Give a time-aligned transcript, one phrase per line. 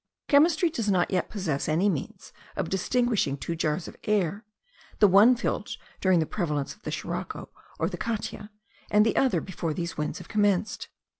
[0.27, 4.43] Chemistry does not yet possess any means of distinguishing two jars of air,
[4.97, 8.49] the one filled during the prevalence of the sirocco or the catia,
[8.89, 10.87] and the other before these winds have commenced.